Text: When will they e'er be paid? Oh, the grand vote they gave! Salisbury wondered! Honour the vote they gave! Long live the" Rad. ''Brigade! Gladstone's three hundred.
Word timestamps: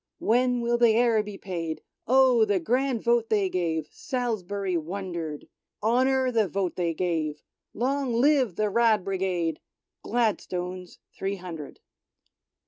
When 0.17 0.61
will 0.61 0.79
they 0.79 0.97
e'er 0.99 1.21
be 1.21 1.37
paid? 1.37 1.83
Oh, 2.07 2.43
the 2.43 2.59
grand 2.59 3.03
vote 3.03 3.29
they 3.29 3.49
gave! 3.49 3.87
Salisbury 3.91 4.75
wondered! 4.75 5.47
Honour 5.83 6.31
the 6.31 6.47
vote 6.47 6.75
they 6.75 6.91
gave! 6.95 7.43
Long 7.75 8.11
live 8.15 8.55
the" 8.55 8.69
Rad. 8.71 9.03
''Brigade! 9.05 9.59
Gladstone's 10.01 10.97
three 11.13 11.35
hundred. 11.35 11.81